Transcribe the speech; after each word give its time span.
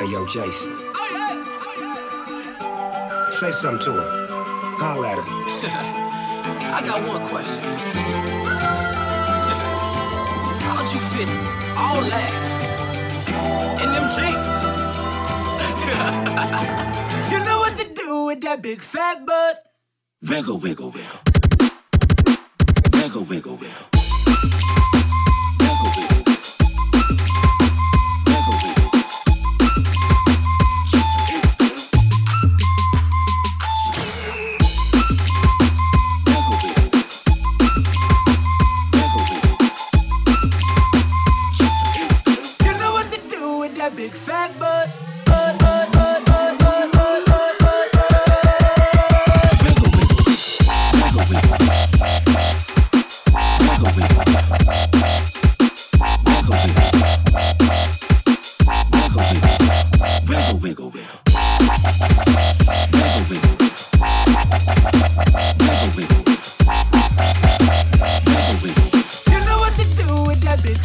Hey, 0.00 0.08
yo, 0.12 0.24
Jason. 0.24 0.72
Say 3.32 3.50
something 3.50 3.84
to 3.84 3.92
her. 4.00 4.08
Holler 4.80 5.08
at 5.08 5.18
her. 5.18 5.24
I 6.72 6.80
got 6.80 7.06
one 7.06 7.22
question. 7.26 7.62
How'd 10.64 10.90
you 10.90 11.00
fit 11.00 11.28
all 11.76 12.00
that 12.00 12.32
in 13.82 13.88
them 13.92 14.08
jeans? 14.16 14.58
you 17.30 17.38
know 17.44 17.58
what 17.58 17.76
to 17.76 17.84
do 17.92 18.24
with 18.24 18.40
that 18.40 18.62
big 18.62 18.80
fat 18.80 19.26
butt. 19.26 19.66
Wiggle, 20.26 20.60
wiggle, 20.60 20.92
wiggle. 20.92 21.20
Wiggle, 22.94 23.24
wiggle, 23.24 23.56
wiggle. 23.56 23.99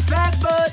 Flagbird. 0.04 0.72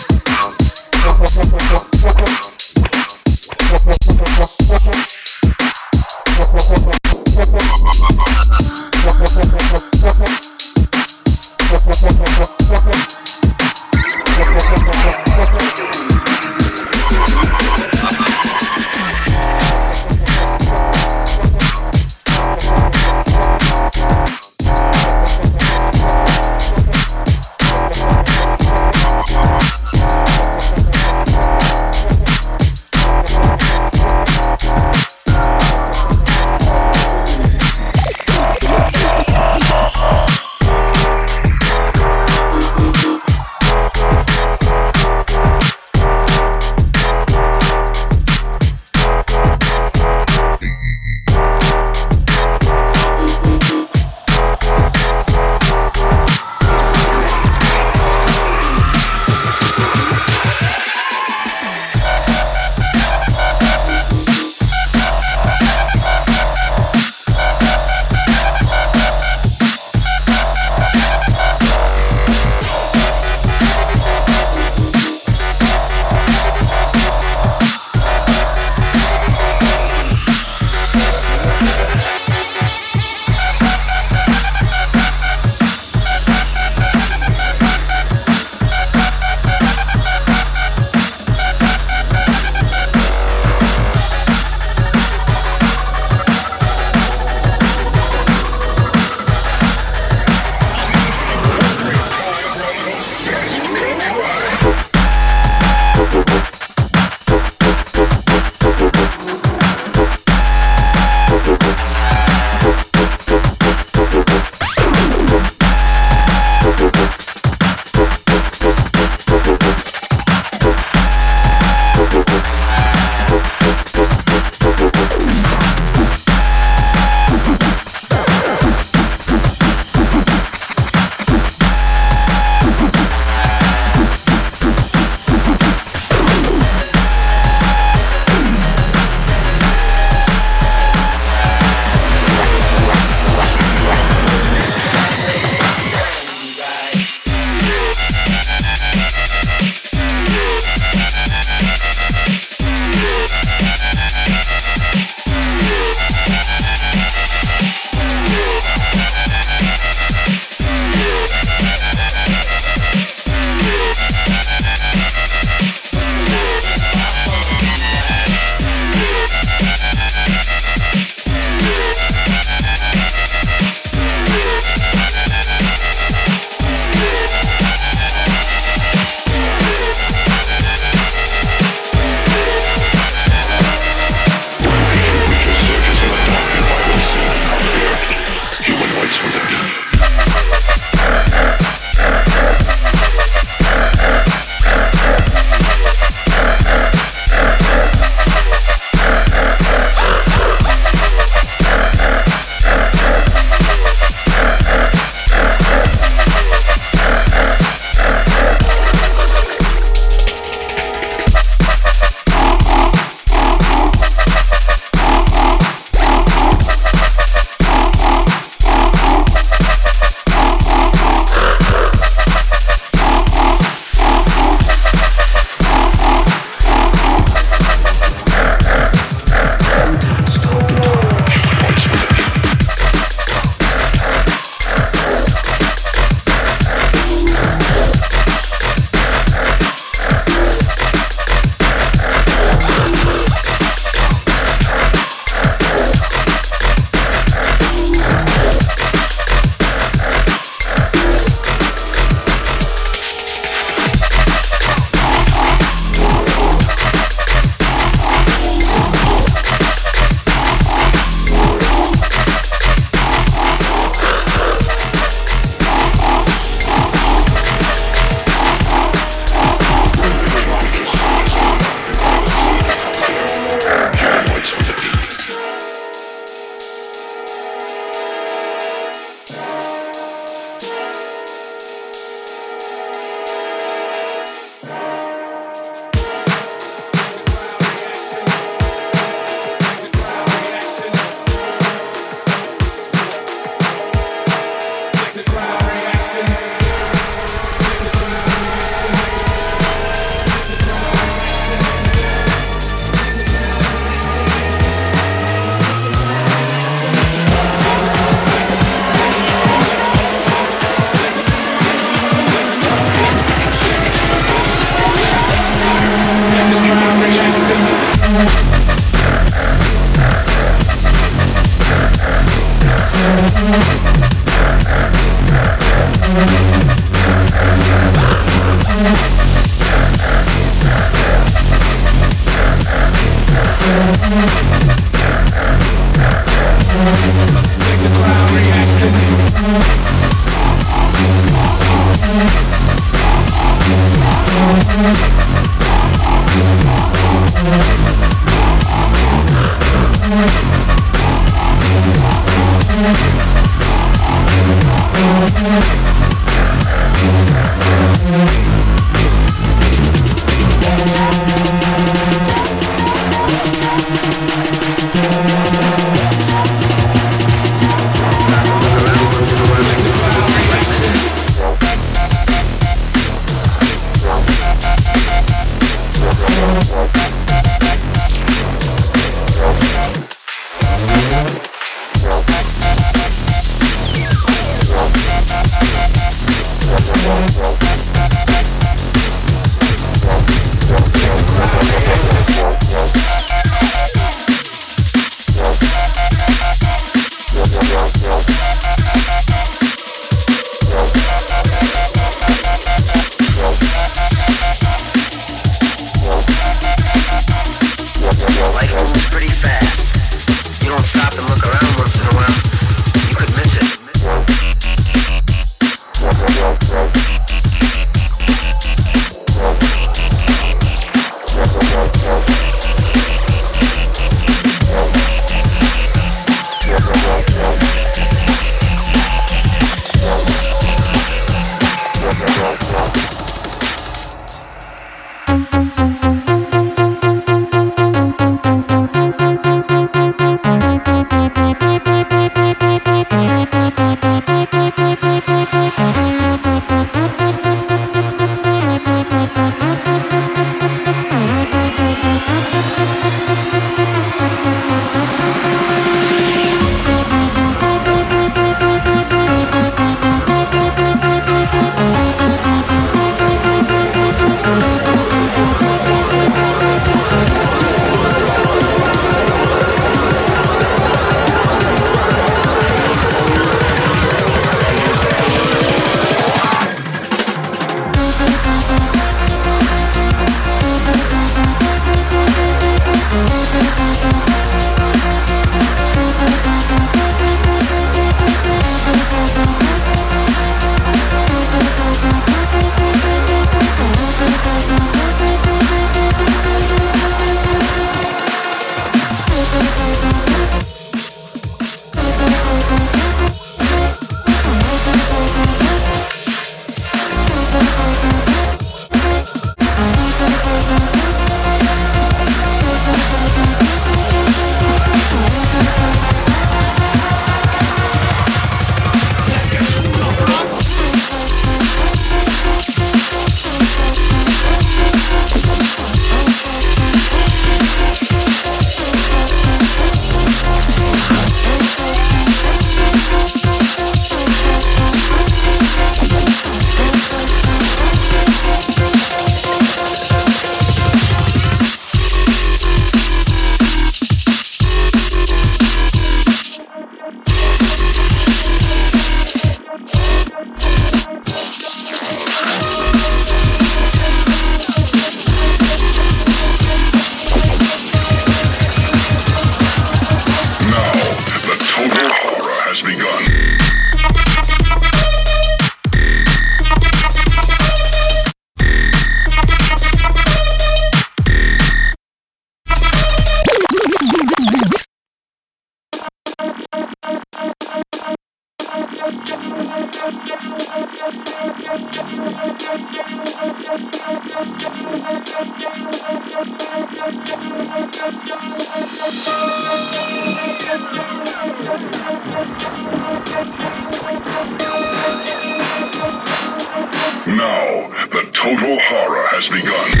has 599.41 599.49
begun. 599.49 600.00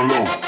Down 0.00 0.08
low. 0.08 0.39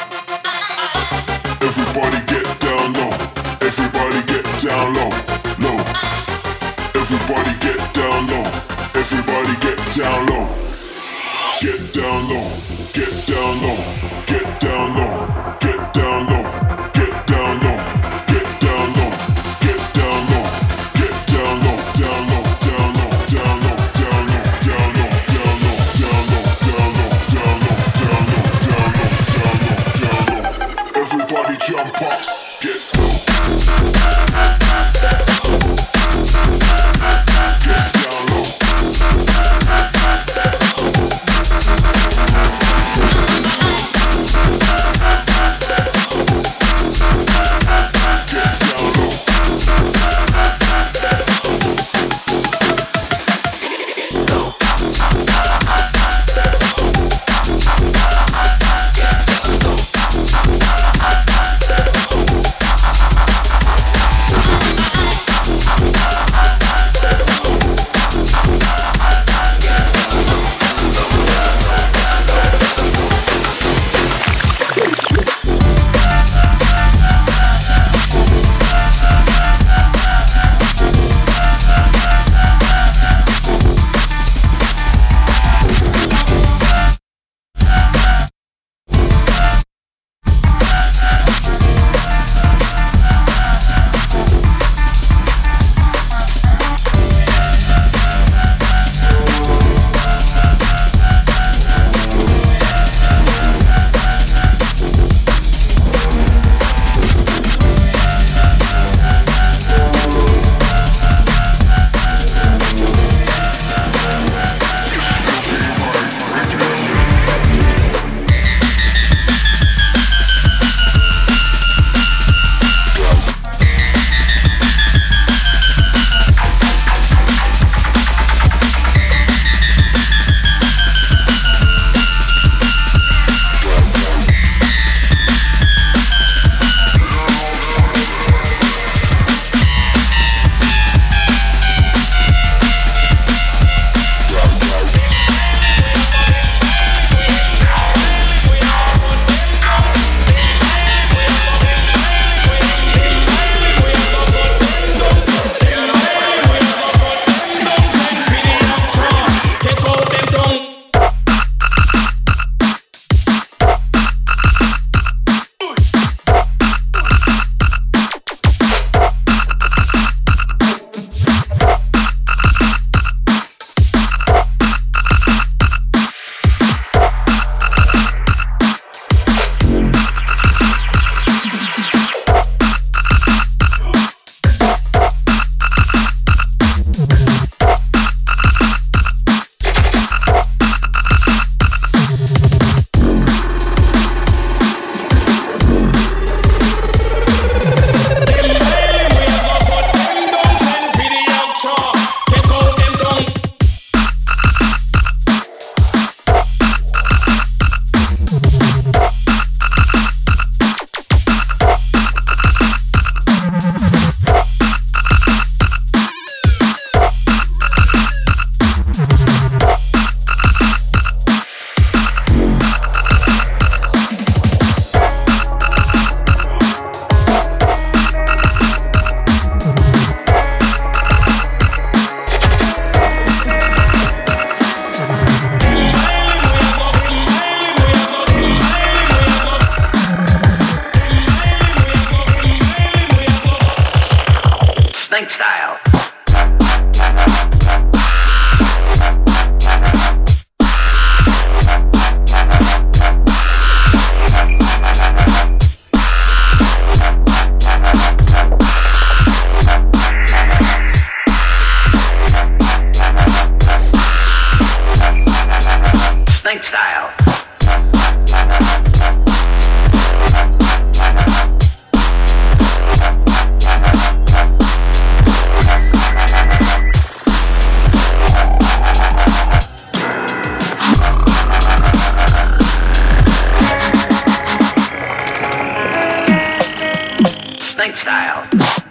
snake 287.73 287.97
style. 287.97 288.82